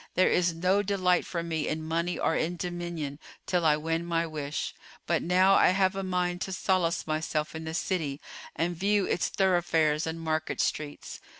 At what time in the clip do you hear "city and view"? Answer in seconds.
7.75-9.05